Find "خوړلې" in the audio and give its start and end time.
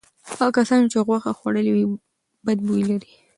1.37-1.73